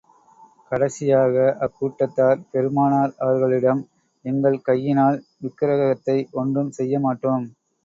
[0.71, 1.35] கடைசியாக,
[1.65, 3.83] அக்கூட்டத்தார் பெருமானார் அவர்களிடம்,
[4.25, 7.47] எங்கள் கையினால், விக்கிரகத்தை ஒன்றும் செய்ய மாட்டோம்.